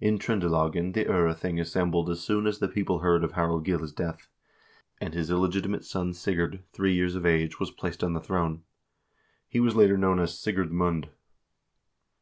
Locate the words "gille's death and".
3.66-5.12